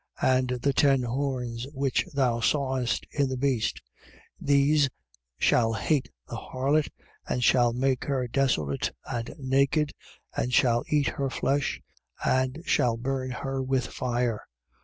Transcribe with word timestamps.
17:16. 0.23 0.33
And 0.39 0.49
the 0.63 0.73
ten 0.73 1.03
horns 1.03 1.67
which 1.75 2.07
thou 2.15 2.39
sawest 2.39 3.05
in 3.11 3.29
the 3.29 3.37
beast: 3.37 3.83
These 4.39 4.89
shall 5.37 5.73
hate 5.73 6.09
the 6.27 6.37
harlot 6.37 6.89
and 7.29 7.43
shall 7.43 7.71
make 7.71 8.05
her 8.05 8.27
desolate 8.27 8.95
and 9.05 9.35
naked 9.37 9.91
and 10.35 10.51
shall 10.51 10.83
eat 10.89 11.05
her 11.05 11.29
flesh 11.29 11.83
and 12.25 12.63
shall 12.65 12.97
burn 12.97 13.29
her 13.29 13.61
with 13.61 13.85
fire. 13.85 14.47